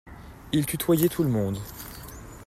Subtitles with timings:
[0.51, 1.59] Il tutoyait tout le monde.